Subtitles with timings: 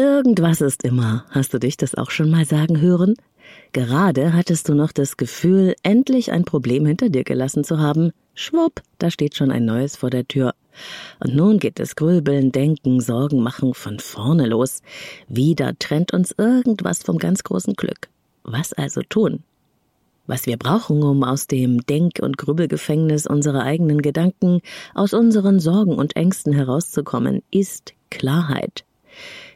[0.00, 1.26] Irgendwas ist immer.
[1.28, 3.16] Hast du dich das auch schon mal sagen hören?
[3.72, 8.12] Gerade hattest du noch das Gefühl, endlich ein Problem hinter dir gelassen zu haben.
[8.32, 10.54] Schwupp, da steht schon ein neues vor der Tür.
[11.22, 14.80] Und nun geht das Grübeln, Denken, Sorgen machen von vorne los.
[15.28, 18.08] Wieder trennt uns irgendwas vom ganz großen Glück.
[18.42, 19.42] Was also tun?
[20.26, 24.62] Was wir brauchen, um aus dem Denk- und Grübelgefängnis unserer eigenen Gedanken,
[24.94, 28.86] aus unseren Sorgen und Ängsten herauszukommen, ist Klarheit.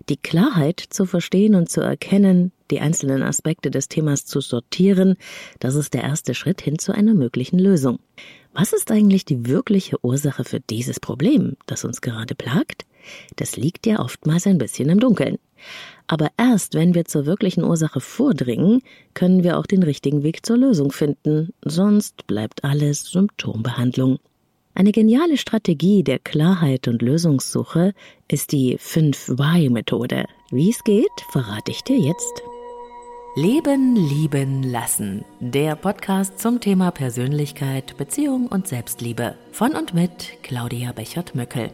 [0.09, 5.17] Die Klarheit zu verstehen und zu erkennen, die einzelnen Aspekte des Themas zu sortieren,
[5.61, 7.99] das ist der erste Schritt hin zu einer möglichen Lösung.
[8.53, 12.85] Was ist eigentlich die wirkliche Ursache für dieses Problem, das uns gerade plagt?
[13.37, 15.39] Das liegt ja oftmals ein bisschen im Dunkeln.
[16.07, 18.83] Aber erst wenn wir zur wirklichen Ursache vordringen,
[19.15, 24.19] können wir auch den richtigen Weg zur Lösung finden, sonst bleibt alles Symptombehandlung.
[24.77, 27.93] Eine geniale Strategie der Klarheit und Lösungssuche
[28.27, 30.25] ist die 5-Y-Methode.
[30.51, 32.43] Wie es geht, verrate ich dir jetzt.
[33.37, 35.25] Leben, lieben, lassen.
[35.39, 39.37] Der Podcast zum Thema Persönlichkeit, Beziehung und Selbstliebe.
[39.53, 41.71] Von und mit Claudia Bechert-Möckel.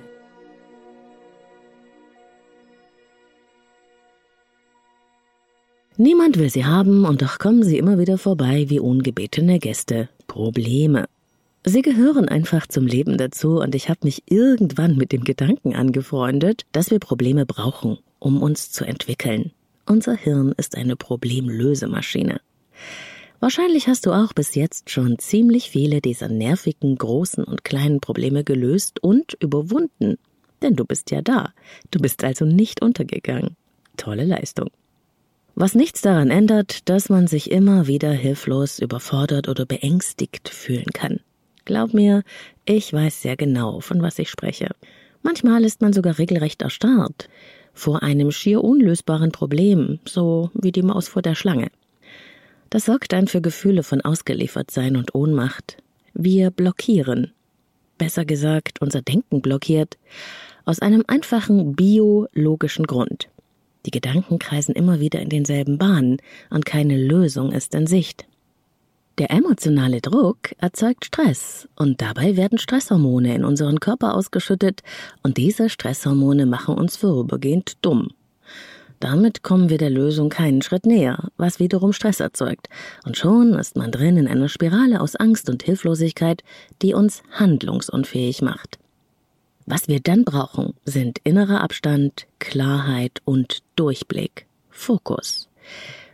[5.97, 10.11] Niemand will sie haben und doch kommen sie immer wieder vorbei wie ungebetene Gäste.
[10.27, 11.07] Probleme.
[11.65, 16.63] Sie gehören einfach zum Leben dazu und ich habe mich irgendwann mit dem Gedanken angefreundet,
[16.73, 19.53] dass wir Probleme brauchen, um uns zu entwickeln.
[19.85, 22.41] Unser Hirn ist eine Problemlösemaschine.
[23.41, 28.43] Wahrscheinlich hast du auch bis jetzt schon ziemlich viele dieser nervigen, großen und kleinen Probleme
[28.43, 30.17] gelöst und überwunden.
[30.63, 31.53] Denn du bist ja da.
[31.91, 33.57] Du bist also nicht untergegangen.
[33.97, 34.71] Tolle Leistung.
[35.55, 41.21] Was nichts daran ändert, dass man sich immer wieder hilflos, überfordert oder beängstigt fühlen kann.
[41.71, 42.25] Glaub mir,
[42.65, 44.71] ich weiß sehr genau, von was ich spreche.
[45.23, 47.29] Manchmal ist man sogar regelrecht erstarrt
[47.73, 51.71] vor einem schier unlösbaren Problem, so wie die Maus vor der Schlange.
[52.71, 55.77] Das sorgt dann für Gefühle von Ausgeliefertsein und Ohnmacht.
[56.13, 57.31] Wir blockieren.
[57.99, 59.97] Besser gesagt, unser Denken blockiert.
[60.65, 63.29] Aus einem einfachen biologischen Grund.
[63.87, 66.17] Die Gedanken kreisen immer wieder in denselben Bahnen
[66.51, 68.27] und keine Lösung ist in Sicht.
[69.19, 74.83] Der emotionale Druck erzeugt Stress und dabei werden Stresshormone in unseren Körper ausgeschüttet
[75.23, 78.09] und diese Stresshormone machen uns vorübergehend dumm.
[79.01, 82.69] Damit kommen wir der Lösung keinen Schritt näher, was wiederum Stress erzeugt.
[83.07, 86.43] Und schon ist man drin in einer Spirale aus Angst und Hilflosigkeit,
[86.83, 88.79] die uns handlungsunfähig macht.
[89.65, 95.49] Was wir dann brauchen, sind innerer Abstand, Klarheit und Durchblick, Fokus.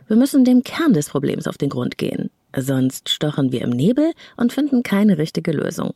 [0.07, 2.29] Wir müssen dem Kern des Problems auf den Grund gehen,
[2.61, 5.93] sonst stochen wir im Nebel und finden keine richtige Lösung.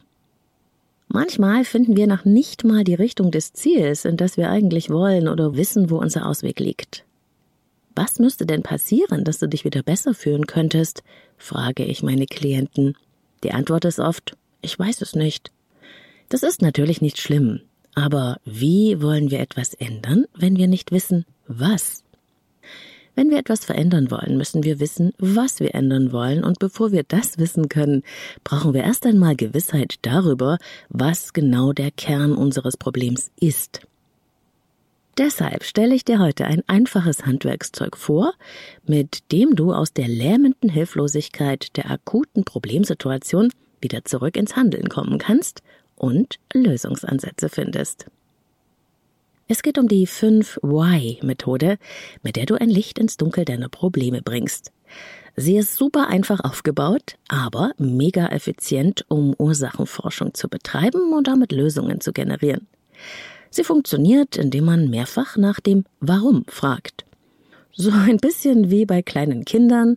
[1.07, 5.27] Manchmal finden wir noch nicht mal die Richtung des Ziels, in das wir eigentlich wollen
[5.27, 7.03] oder wissen, wo unser Ausweg liegt.
[7.95, 11.03] Was müsste denn passieren, dass du dich wieder besser fühlen könntest?
[11.38, 12.95] frage ich meine Klienten.
[13.44, 15.51] Die Antwort ist oft, ich weiß es nicht.
[16.29, 17.59] Das ist natürlich nicht schlimm,
[17.94, 22.03] aber wie wollen wir etwas ändern, wenn wir nicht wissen, was?
[23.16, 27.03] Wenn wir etwas verändern wollen, müssen wir wissen, was wir ändern wollen, und bevor wir
[27.03, 28.03] das wissen können,
[28.44, 30.57] brauchen wir erst einmal Gewissheit darüber,
[30.89, 33.81] was genau der Kern unseres Problems ist.
[35.17, 38.33] Deshalb stelle ich dir heute ein einfaches Handwerkszeug vor,
[38.85, 43.50] mit dem du aus der lähmenden Hilflosigkeit der akuten Problemsituation
[43.81, 45.61] wieder zurück ins Handeln kommen kannst
[45.97, 48.05] und Lösungsansätze findest.
[49.51, 51.78] Es geht um die 5-Y-Methode,
[52.23, 54.72] mit der du ein Licht ins Dunkel deiner Probleme bringst.
[55.35, 62.00] Sie ist super einfach aufgebaut, aber mega effizient, um Ursachenforschung zu betreiben und damit Lösungen
[62.00, 62.66] zu generieren.
[63.50, 67.03] Sie funktioniert, indem man mehrfach nach dem Warum fragt.
[67.73, 69.95] So ein bisschen wie bei kleinen Kindern,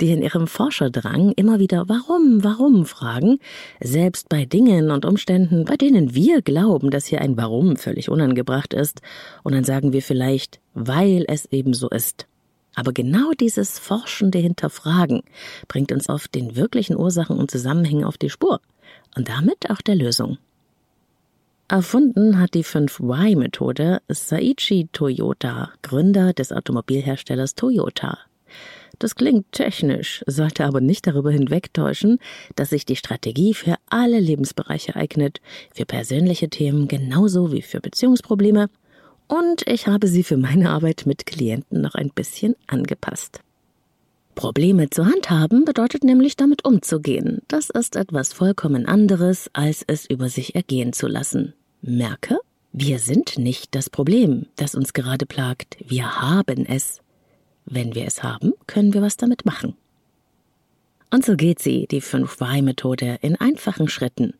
[0.00, 3.40] die in ihrem Forscherdrang immer wieder Warum, warum fragen,
[3.80, 8.72] selbst bei Dingen und Umständen, bei denen wir glauben, dass hier ein Warum völlig unangebracht
[8.72, 9.02] ist,
[9.42, 12.28] und dann sagen wir vielleicht, weil es eben so ist.
[12.76, 15.22] Aber genau dieses forschende Hinterfragen
[15.66, 18.60] bringt uns oft den wirklichen Ursachen und Zusammenhängen auf die Spur
[19.16, 20.38] und damit auch der Lösung.
[21.70, 28.16] Erfunden hat die 5Y-Methode Saichi Toyota, Gründer des Automobilherstellers Toyota.
[28.98, 32.20] Das klingt technisch, sollte aber nicht darüber hinwegtäuschen,
[32.56, 35.42] dass sich die Strategie für alle Lebensbereiche eignet,
[35.74, 38.70] für persönliche Themen genauso wie für Beziehungsprobleme,
[39.26, 43.40] und ich habe sie für meine Arbeit mit Klienten noch ein bisschen angepasst.
[44.34, 47.42] Probleme zu handhaben bedeutet nämlich damit umzugehen.
[47.46, 51.52] Das ist etwas vollkommen anderes, als es über sich ergehen zu lassen.
[51.80, 52.38] Merke,
[52.72, 57.00] Wir sind nicht das Problem, das uns gerade plagt, wir haben es.
[57.64, 59.74] Wenn wir es haben, können wir was damit machen.
[61.10, 64.34] Und so geht sie, die 5-Y-Methode, in einfachen Schritten.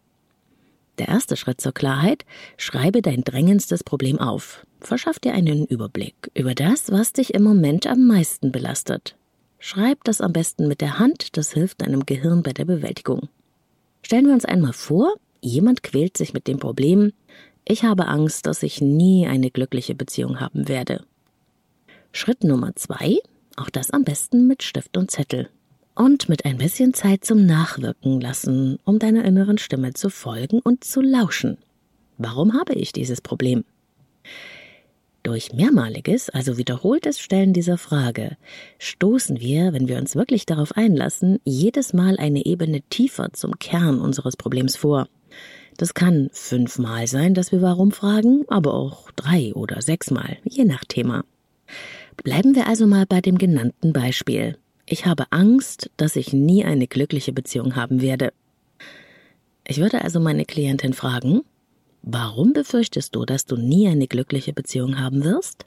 [0.98, 2.24] Der erste Schritt zur Klarheit,
[2.56, 4.66] schreibe dein drängendstes Problem auf.
[4.80, 9.16] Verschaff dir einen Überblick über das, was dich im Moment am meisten belastet.
[9.58, 13.28] Schreib das am besten mit der Hand, das hilft deinem Gehirn bei der Bewältigung.
[14.02, 17.12] Stellen wir uns einmal vor, jemand quält sich mit dem Problem,
[17.64, 21.04] ich habe Angst, dass ich nie eine glückliche Beziehung haben werde.
[22.12, 23.18] Schritt Nummer zwei,
[23.56, 25.50] auch das am besten mit Stift und Zettel.
[25.94, 30.84] Und mit ein bisschen Zeit zum Nachwirken lassen, um deiner inneren Stimme zu folgen und
[30.84, 31.58] zu lauschen.
[32.16, 33.64] Warum habe ich dieses Problem?
[35.22, 38.36] Durch mehrmaliges, also wiederholtes Stellen dieser Frage
[38.78, 44.00] stoßen wir, wenn wir uns wirklich darauf einlassen, jedes Mal eine Ebene tiefer zum Kern
[44.00, 45.08] unseres Problems vor.
[45.76, 50.84] Das kann fünfmal sein, dass wir warum fragen, aber auch drei oder sechsmal, je nach
[50.84, 51.24] Thema.
[52.16, 54.56] Bleiben wir also mal bei dem genannten Beispiel.
[54.86, 58.32] Ich habe Angst, dass ich nie eine glückliche Beziehung haben werde.
[59.66, 61.42] Ich würde also meine Klientin fragen,
[62.02, 65.66] Warum befürchtest du, dass du nie eine glückliche Beziehung haben wirst?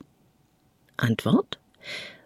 [0.98, 1.60] Antwort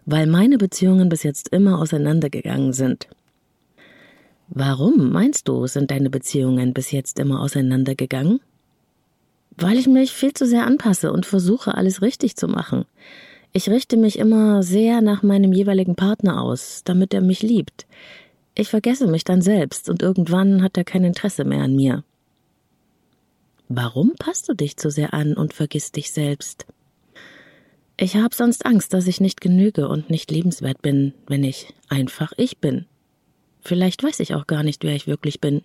[0.04, 3.08] Weil meine Beziehungen bis jetzt immer auseinandergegangen sind.
[4.48, 8.40] Warum meinst du, sind deine Beziehungen bis jetzt immer auseinandergegangen?
[9.56, 12.84] Weil ich mich viel zu sehr anpasse und versuche, alles richtig zu machen.
[13.52, 17.86] Ich richte mich immer sehr nach meinem jeweiligen Partner aus, damit er mich liebt.
[18.54, 22.04] Ich vergesse mich dann selbst und irgendwann hat er kein Interesse mehr an mir.
[23.68, 26.66] Warum passt du dich zu sehr an und vergisst dich selbst?
[27.96, 32.32] Ich habe sonst Angst, dass ich nicht genüge und nicht liebenswert bin, wenn ich einfach
[32.36, 32.86] ich bin.
[33.66, 35.62] Vielleicht weiß ich auch gar nicht, wer ich wirklich bin.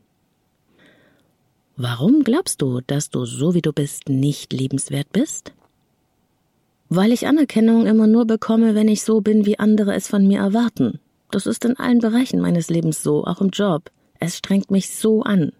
[1.77, 5.53] Warum glaubst du, dass du so wie du bist nicht liebenswert bist?
[6.89, 10.39] Weil ich Anerkennung immer nur bekomme, wenn ich so bin, wie andere es von mir
[10.39, 10.99] erwarten.
[11.29, 13.91] Das ist in allen Bereichen meines Lebens so, auch im Job.
[14.19, 15.51] Es strengt mich so an.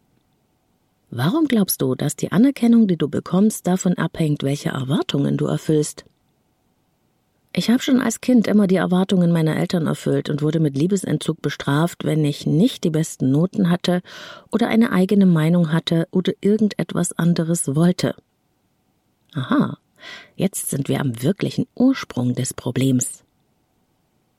[1.11, 6.05] Warum glaubst du, dass die Anerkennung, die du bekommst, davon abhängt, welche Erwartungen du erfüllst?
[7.53, 11.41] Ich habe schon als Kind immer die Erwartungen meiner Eltern erfüllt und wurde mit Liebesentzug
[11.41, 14.01] bestraft, wenn ich nicht die besten Noten hatte
[14.51, 18.15] oder eine eigene Meinung hatte oder irgendetwas anderes wollte.
[19.33, 19.77] Aha,
[20.35, 23.23] jetzt sind wir am wirklichen Ursprung des Problems.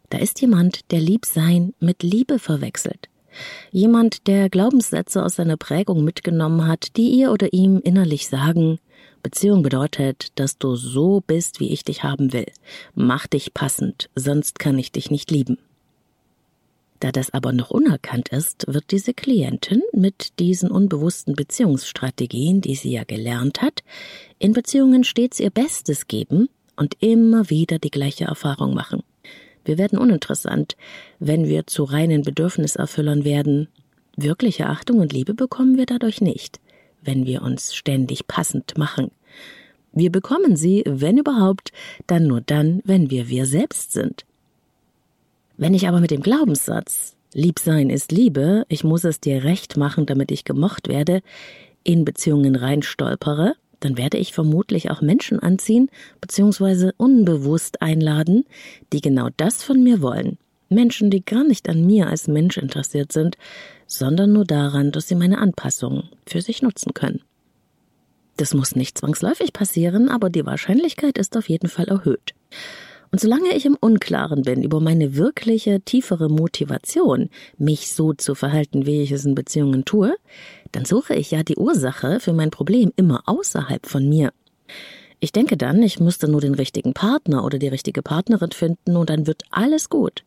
[0.09, 3.09] Da ist jemand, der Liebsein mit Liebe verwechselt.
[3.71, 8.79] Jemand, der Glaubenssätze aus seiner Prägung mitgenommen hat, die ihr oder ihm innerlich sagen,
[9.23, 12.47] Beziehung bedeutet, dass du so bist, wie ich dich haben will.
[12.95, 15.59] Mach dich passend, sonst kann ich dich nicht lieben.
[17.03, 22.93] Da das aber noch unerkannt ist, wird diese Klientin mit diesen unbewussten Beziehungsstrategien, die sie
[22.93, 23.83] ja gelernt hat,
[24.39, 29.03] in Beziehungen stets ihr Bestes geben und immer wieder die gleiche Erfahrung machen.
[29.65, 30.77] Wir werden uninteressant,
[31.19, 33.67] wenn wir zu reinen Bedürfniserfüllern werden.
[34.17, 36.61] Wirkliche Achtung und Liebe bekommen wir dadurch nicht,
[37.03, 39.11] wenn wir uns ständig passend machen.
[39.93, 41.73] Wir bekommen sie, wenn überhaupt,
[42.07, 44.25] dann nur dann, wenn wir wir selbst sind.
[45.57, 49.77] Wenn ich aber mit dem Glaubenssatz Lieb sein ist Liebe, ich muss es dir recht
[49.77, 51.23] machen, damit ich gemocht werde,
[51.83, 55.91] in Beziehungen reinstolpere, dann werde ich vermutlich auch Menschen anziehen
[56.21, 56.93] bzw.
[56.97, 58.45] unbewusst einladen,
[58.93, 60.39] die genau das von mir wollen.
[60.75, 63.37] Menschen, die gar nicht an mir als Mensch interessiert sind,
[63.87, 67.23] sondern nur daran, dass sie meine Anpassungen für sich nutzen können.
[68.37, 72.35] Das muss nicht zwangsläufig passieren, aber die Wahrscheinlichkeit ist auf jeden Fall erhöht.
[73.11, 78.87] Und solange ich im Unklaren bin über meine wirkliche, tiefere Motivation, mich so zu verhalten,
[78.87, 80.15] wie ich es in Beziehungen tue,
[80.73, 84.33] dann suche ich ja die Ursache für mein Problem immer außerhalb von mir.
[85.21, 89.11] Ich denke dann, ich müsste nur den richtigen Partner oder die richtige Partnerin finden und
[89.11, 90.25] dann wird alles gut.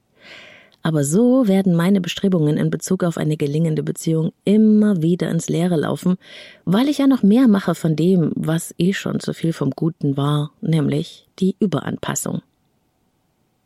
[0.85, 5.77] Aber so werden meine Bestrebungen in Bezug auf eine gelingende Beziehung immer wieder ins Leere
[5.77, 6.17] laufen,
[6.63, 10.15] weil ich ja noch mehr mache von dem, was eh schon zu viel vom Guten
[10.15, 12.43] war, nämlich die Überanpassung.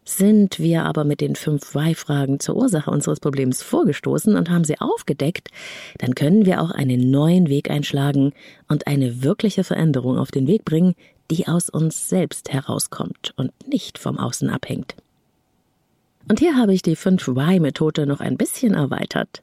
[0.06, 4.80] Sind wir aber mit den fünf Why-Fragen zur Ursache unseres Problems vorgestoßen und haben sie
[4.80, 5.50] aufgedeckt,
[5.98, 8.32] dann können wir auch einen neuen Weg einschlagen
[8.70, 10.96] und eine wirkliche Veränderung auf den Weg bringen,
[11.30, 14.96] die aus uns selbst herauskommt und nicht vom Außen abhängt.
[16.30, 19.42] Und hier habe ich die 5-Why-Methode noch ein bisschen erweitert.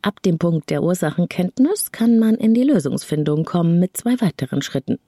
[0.00, 4.98] Ab dem Punkt der Ursachenkenntnis kann man in die Lösungsfindung kommen mit zwei weiteren Schritten.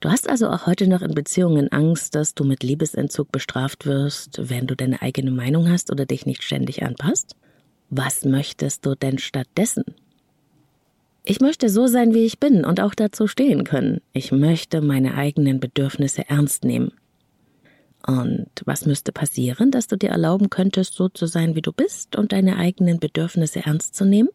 [0.00, 4.50] Du hast also auch heute noch in Beziehungen Angst, dass du mit Liebesentzug bestraft wirst,
[4.50, 7.36] wenn du deine eigene Meinung hast oder dich nicht ständig anpasst?
[7.88, 9.84] Was möchtest du denn stattdessen?
[11.24, 14.00] Ich möchte so sein, wie ich bin und auch dazu stehen können.
[14.12, 16.92] Ich möchte meine eigenen Bedürfnisse ernst nehmen.
[18.06, 22.14] Und was müsste passieren, dass du dir erlauben könntest, so zu sein, wie du bist
[22.16, 24.28] und deine eigenen Bedürfnisse ernst zu nehmen?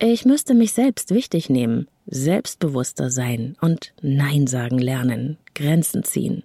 [0.00, 6.42] Ich müsste mich selbst wichtig nehmen, selbstbewusster sein und Nein sagen lernen, Grenzen ziehen.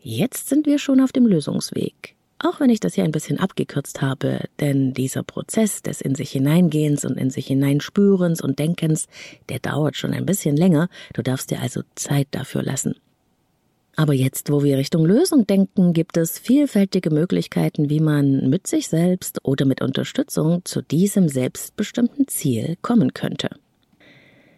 [0.00, 2.16] Jetzt sind wir schon auf dem Lösungsweg.
[2.40, 6.32] Auch wenn ich das hier ein bisschen abgekürzt habe, denn dieser Prozess des in sich
[6.32, 9.06] hineingehens und in sich hineinspürens und Denkens,
[9.48, 12.96] der dauert schon ein bisschen länger, du darfst dir also Zeit dafür lassen.
[13.96, 18.88] Aber jetzt, wo wir Richtung Lösung denken, gibt es vielfältige Möglichkeiten, wie man mit sich
[18.88, 23.50] selbst oder mit Unterstützung zu diesem selbstbestimmten Ziel kommen könnte.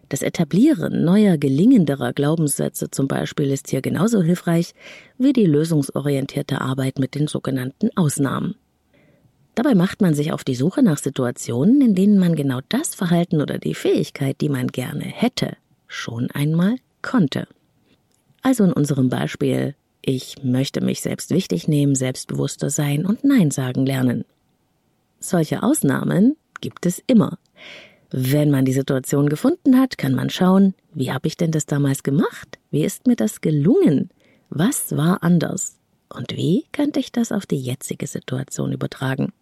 [0.09, 4.73] Das Etablieren neuer, gelingenderer Glaubenssätze zum Beispiel ist hier genauso hilfreich
[5.19, 8.55] wie die lösungsorientierte Arbeit mit den sogenannten Ausnahmen.
[9.57, 13.41] Dabei macht man sich auf die Suche nach Situationen, in denen man genau das Verhalten
[13.41, 15.57] oder die Fähigkeit, die man gerne hätte,
[15.89, 17.49] schon einmal konnte.
[18.47, 23.85] Also in unserem Beispiel, ich möchte mich selbst wichtig nehmen, selbstbewusster sein und Nein sagen
[23.85, 24.25] lernen.
[25.19, 27.41] Solche Ausnahmen gibt es immer.
[28.13, 32.05] Wenn man die Situation gefunden hat, kann man schauen, wie habe ich denn das damals
[32.05, 32.61] gemacht?
[32.71, 34.11] Wie ist mir das gelungen?
[34.49, 35.81] Was war anders?
[36.09, 39.33] Und wie könnte ich das auf die jetzige Situation übertragen?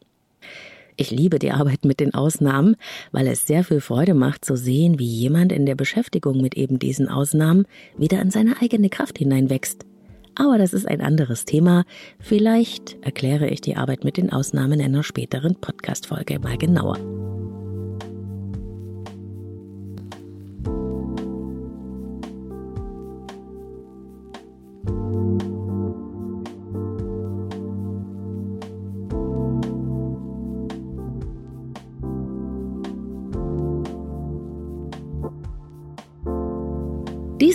[0.96, 2.76] Ich liebe die Arbeit mit den Ausnahmen,
[3.10, 6.78] weil es sehr viel Freude macht zu sehen, wie jemand in der Beschäftigung mit eben
[6.78, 9.84] diesen Ausnahmen wieder in seine eigene Kraft hineinwächst.
[10.36, 11.84] Aber das ist ein anderes Thema.
[12.18, 16.98] Vielleicht erkläre ich die Arbeit mit den Ausnahmen in einer späteren Podcast-Folge mal genauer.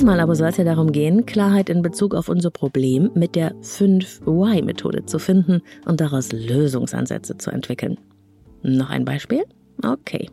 [0.09, 3.53] Diesmal aber soll es ja darum gehen, Klarheit in Bezug auf unser Problem mit der
[3.57, 7.99] 5-Y-Methode zu finden und daraus Lösungsansätze zu entwickeln.
[8.63, 9.43] Noch ein Beispiel?
[9.85, 10.31] Okay.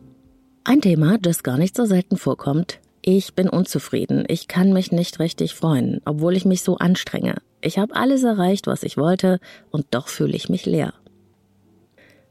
[0.63, 2.79] Ein Thema, das gar nicht so selten vorkommt.
[3.03, 4.25] Ich bin unzufrieden.
[4.27, 7.35] Ich kann mich nicht richtig freuen, obwohl ich mich so anstrenge.
[7.61, 10.95] Ich habe alles erreicht, was ich wollte, und doch fühle ich mich leer.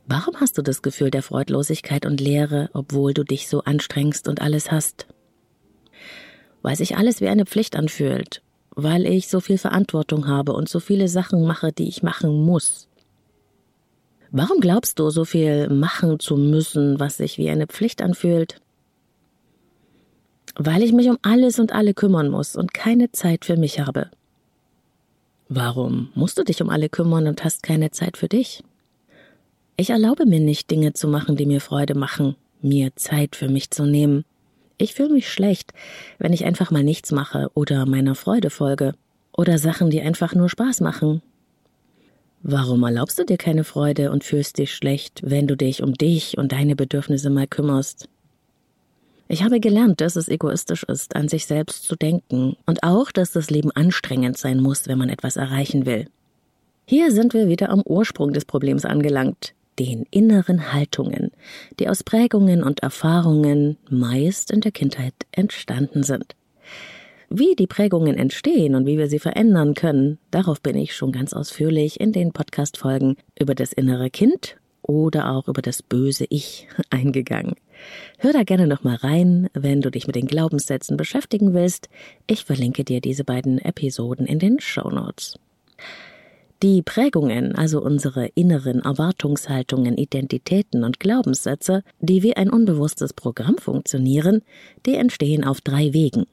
[0.05, 4.41] Warum hast du das Gefühl der Freudlosigkeit und Leere, obwohl du dich so anstrengst und
[4.41, 5.07] alles hast?
[6.67, 8.43] Weil sich alles wie eine Pflicht anfühlt,
[8.75, 12.89] weil ich so viel Verantwortung habe und so viele Sachen mache, die ich machen muss.
[14.33, 18.61] Warum glaubst du, so viel machen zu müssen, was sich wie eine Pflicht anfühlt?
[20.57, 24.11] Weil ich mich um alles und alle kümmern muss und keine Zeit für mich habe.
[25.49, 28.65] Warum musst du dich um alle kümmern und hast keine Zeit für dich?
[29.77, 33.71] Ich erlaube mir nicht, Dinge zu machen, die mir Freude machen, mir Zeit für mich
[33.71, 34.25] zu nehmen.
[34.79, 35.73] Ich fühle mich schlecht,
[36.19, 38.95] wenn ich einfach mal nichts mache oder meiner Freude folge
[39.35, 41.23] oder Sachen, die einfach nur Spaß machen.
[42.43, 46.37] Warum erlaubst du dir keine Freude und fühlst dich schlecht, wenn du dich um dich
[46.37, 48.09] und deine Bedürfnisse mal kümmerst?
[49.29, 53.33] Ich habe gelernt, dass es egoistisch ist, an sich selbst zu denken und auch, dass
[53.33, 56.07] das Leben anstrengend sein muss, wenn man etwas erreichen will.
[56.85, 61.31] Hier sind wir wieder am Ursprung des Problems angelangt den inneren Haltungen,
[61.79, 66.35] die aus Prägungen und Erfahrungen meist in der Kindheit entstanden sind.
[67.29, 71.33] Wie die Prägungen entstehen und wie wir sie verändern können, darauf bin ich schon ganz
[71.33, 77.57] ausführlich in den Podcast-Folgen über das innere Kind oder auch über das böse Ich eingegangen.
[78.19, 81.89] Hör da gerne noch mal rein, wenn du dich mit den Glaubenssätzen beschäftigen willst.
[82.27, 85.39] Ich verlinke dir diese beiden Episoden in den Show Notes.
[86.63, 94.43] Die Prägungen, also unsere inneren Erwartungshaltungen, Identitäten und Glaubenssätze, die wie ein unbewusstes Programm funktionieren,
[94.87, 96.27] die entstehen auf drei Wegen.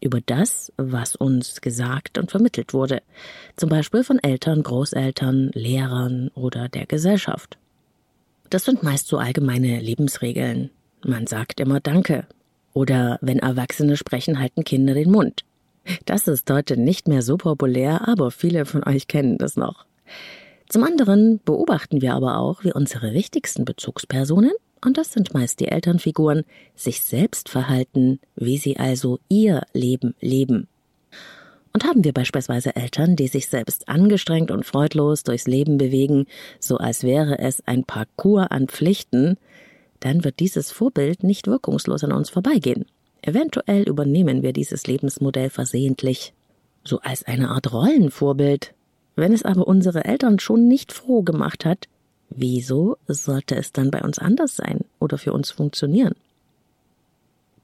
[0.00, 3.02] Über das, was uns gesagt und vermittelt wurde,
[3.56, 7.58] zum Beispiel von Eltern, Großeltern, Lehrern oder der Gesellschaft.
[8.50, 10.70] Das sind meist so allgemeine Lebensregeln.
[11.04, 12.26] Man sagt immer Danke.
[12.72, 15.44] Oder wenn Erwachsene sprechen, halten Kinder den Mund.
[16.04, 19.86] Das ist heute nicht mehr so populär, aber viele von euch kennen das noch.
[20.68, 24.52] Zum anderen beobachten wir aber auch, wie unsere wichtigsten Bezugspersonen,
[24.84, 30.68] und das sind meist die Elternfiguren, sich selbst verhalten, wie sie also ihr Leben leben.
[31.72, 36.26] Und haben wir beispielsweise Eltern, die sich selbst angestrengt und freudlos durchs Leben bewegen,
[36.58, 39.36] so als wäre es ein Parcours an Pflichten,
[40.00, 42.86] dann wird dieses Vorbild nicht wirkungslos an uns vorbeigehen.
[43.26, 46.32] Eventuell übernehmen wir dieses Lebensmodell versehentlich,
[46.84, 48.72] so als eine Art Rollenvorbild.
[49.16, 51.88] Wenn es aber unsere Eltern schon nicht froh gemacht hat,
[52.30, 56.14] wieso sollte es dann bei uns anders sein oder für uns funktionieren?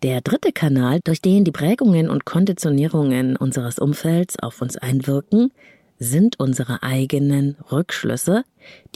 [0.02, 5.52] Der dritte Kanal, durch den die Prägungen und Konditionierungen unseres Umfelds auf uns einwirken,
[6.00, 8.42] sind unsere eigenen Rückschlüsse,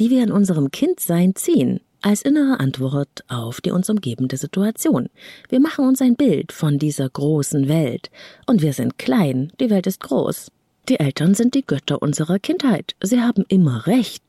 [0.00, 5.08] die wir in unserem Kindsein ziehen, als innere Antwort auf die uns umgebende Situation.
[5.48, 8.10] Wir machen uns ein Bild von dieser großen Welt,
[8.46, 10.50] und wir sind klein, die Welt ist groß.
[10.88, 14.22] Die Eltern sind die Götter unserer Kindheit, sie haben immer recht.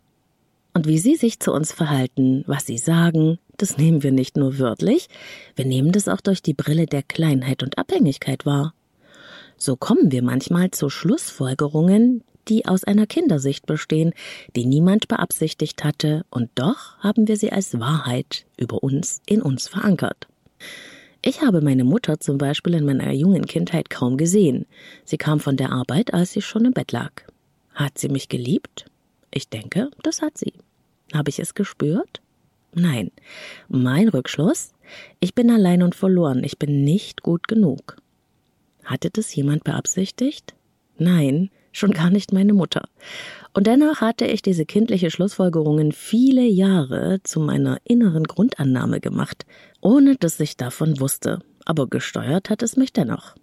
[0.74, 4.60] Und wie sie sich zu uns verhalten, was sie sagen, das nehmen wir nicht nur
[4.60, 5.08] wörtlich,
[5.56, 8.74] wir nehmen das auch durch die Brille der Kleinheit und Abhängigkeit wahr.
[9.58, 14.14] So kommen wir manchmal zu Schlussfolgerungen, die aus einer Kindersicht bestehen,
[14.56, 19.68] die niemand beabsichtigt hatte, und doch haben wir sie als Wahrheit über uns in uns
[19.68, 20.28] verankert.
[21.22, 24.66] Ich habe meine Mutter zum Beispiel in meiner jungen Kindheit kaum gesehen.
[25.04, 27.12] Sie kam von der Arbeit, als sie schon im Bett lag.
[27.74, 28.86] Hat sie mich geliebt?
[29.32, 30.54] Ich denke, das hat sie.
[31.14, 32.22] Habe ich es gespürt?
[32.74, 33.12] Nein.
[33.68, 34.74] Mein Rückschluss?
[35.20, 36.44] Ich bin allein und verloren.
[36.44, 37.98] Ich bin nicht gut genug.
[38.84, 40.54] Hatte das jemand beabsichtigt?
[40.98, 42.90] Nein schon gar nicht meine Mutter.
[43.54, 49.46] Und dennoch hatte ich diese kindliche Schlussfolgerungen viele Jahre zu meiner inneren Grundannahme gemacht,
[49.82, 53.36] ohne dass ich davon wusste, aber gesteuert hat es mich dennoch.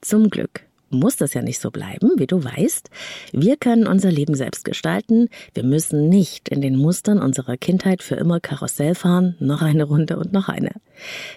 [0.00, 2.90] Zum Glück muss das ja nicht so bleiben, wie du weißt.
[3.32, 5.28] Wir können unser Leben selbst gestalten.
[5.54, 10.18] Wir müssen nicht in den Mustern unserer Kindheit für immer Karussell fahren, noch eine Runde
[10.18, 10.72] und noch eine.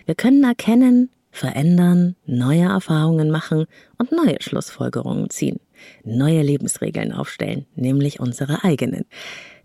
[0.05, 3.65] Wir können erkennen, verändern, neue Erfahrungen machen
[3.97, 5.59] und neue Schlussfolgerungen ziehen,
[6.03, 9.05] neue Lebensregeln aufstellen, nämlich unsere eigenen.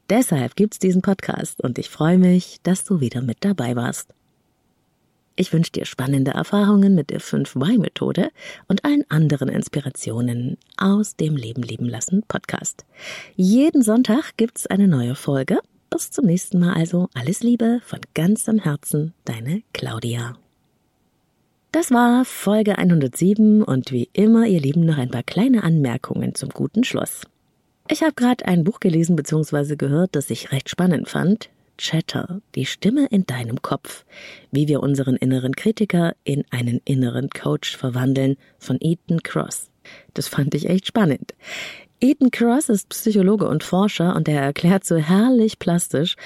[0.09, 4.13] Deshalb gibt's diesen Podcast und ich freue mich, dass du wieder mit dabei warst.
[5.37, 8.31] Ich wünsche dir spannende Erfahrungen mit der 5Y-Methode
[8.69, 12.85] und allen anderen Inspirationen aus dem Leben lieben lassen Podcast.
[13.37, 15.59] Jeden Sonntag gibt's eine neue Folge.
[15.89, 20.37] Bis zum nächsten Mal also alles Liebe von ganzem Herzen, deine Claudia.
[21.73, 26.49] Das war Folge 107 und wie immer, ihr Lieben, noch ein paar kleine Anmerkungen zum
[26.49, 27.23] guten Schluss.
[27.89, 29.77] Ich habe gerade ein Buch gelesen bzw.
[29.77, 31.49] gehört, das ich recht spannend fand.
[31.79, 34.05] Chatter, die Stimme in deinem Kopf,
[34.51, 39.71] wie wir unseren inneren Kritiker in einen inneren Coach verwandeln, von Ethan Cross.
[40.13, 41.35] Das fand ich echt spannend.
[42.03, 46.17] Ethan Cross ist Psychologe und Forscher und er erklärt so herrlich plastisch,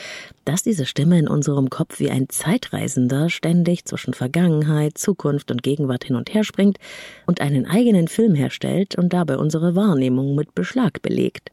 [0.44, 6.04] dass diese Stimme in unserem Kopf wie ein Zeitreisender ständig zwischen Vergangenheit, Zukunft und Gegenwart
[6.04, 6.78] hin und her springt
[7.26, 11.50] und einen eigenen Film herstellt und dabei unsere Wahrnehmung mit Beschlag belegt.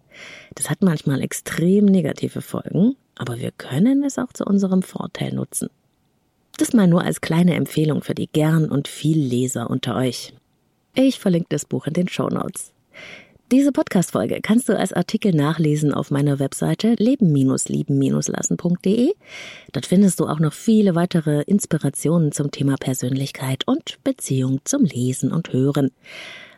[0.53, 5.69] Das hat manchmal extrem negative Folgen, aber wir können es auch zu unserem Vorteil nutzen.
[6.57, 10.35] Das mal nur als kleine Empfehlung für die gern und viel Leser unter euch.
[10.93, 12.71] Ich verlinke das Buch in den Show Notes.
[13.51, 19.13] Diese Podcast-Folge kannst du als Artikel nachlesen auf meiner Webseite leben-lieben-lassen.de.
[19.73, 25.33] Dort findest du auch noch viele weitere Inspirationen zum Thema Persönlichkeit und Beziehung zum Lesen
[25.33, 25.91] und Hören.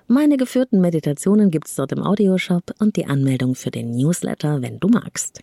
[0.06, 4.88] Meine geführten Meditationen gibt's dort im Audioshop und die Anmeldung für den Newsletter, wenn du
[4.88, 5.42] magst.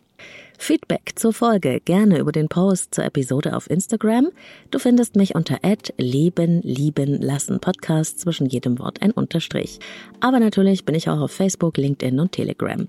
[0.62, 4.29] Feedback zur Folge gerne über den Post zur Episode auf Instagram.
[4.70, 5.59] Du findest mich unter
[5.96, 9.81] Leben, Lieben, Lassen Podcast zwischen jedem Wort ein Unterstrich.
[10.20, 12.88] Aber natürlich bin ich auch auf Facebook, LinkedIn und Telegram.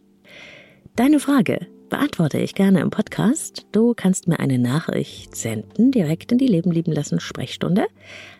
[0.98, 3.66] Deine Frage beantworte ich gerne im Podcast.
[3.72, 7.88] Du kannst mir eine Nachricht senden, direkt in die Leben, Lieben, Lassen Sprechstunde.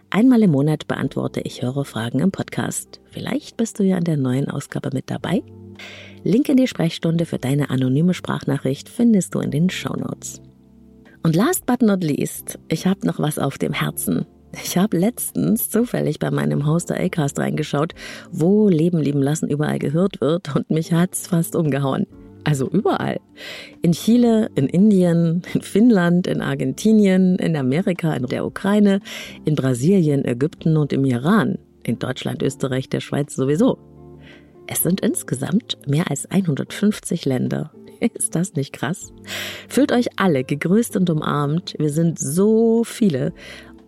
[0.10, 3.00] Einmal im Monat beantworte ich Hörerfragen im Podcast.
[3.12, 5.42] Vielleicht bist du ja in der neuen Ausgabe mit dabei.
[6.24, 10.42] Link in die Sprechstunde für deine anonyme Sprachnachricht findest du in den Show Notes.
[11.24, 14.26] Und last but not least, ich habe noch was auf dem Herzen.
[14.64, 17.94] Ich habe letztens zufällig bei meinem Hoster Acast reingeschaut,
[18.32, 22.06] wo Leben lieben lassen überall gehört wird und mich hat's fast umgehauen.
[22.44, 23.20] Also überall.
[23.82, 29.00] In Chile, in Indien, in Finnland, in Argentinien, in Amerika, in der Ukraine,
[29.46, 31.58] in Brasilien, Ägypten und im Iran.
[31.84, 33.78] In Deutschland, Österreich, der Schweiz sowieso.
[34.72, 37.72] Es sind insgesamt mehr als 150 Länder.
[38.14, 39.12] Ist das nicht krass?
[39.68, 41.76] Fühlt euch alle gegrüßt und umarmt.
[41.78, 43.34] Wir sind so viele.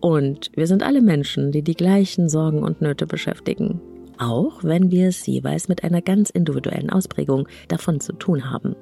[0.00, 3.80] Und wir sind alle Menschen, die die gleichen Sorgen und Nöte beschäftigen.
[4.18, 8.76] Auch wenn wir es jeweils mit einer ganz individuellen Ausprägung davon zu tun haben.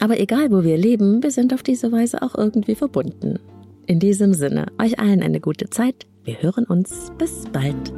[0.00, 3.38] Aber egal, wo wir leben, wir sind auf diese Weise auch irgendwie verbunden.
[3.86, 6.06] In diesem Sinne, euch allen eine gute Zeit.
[6.24, 7.10] Wir hören uns.
[7.16, 7.94] Bis bald.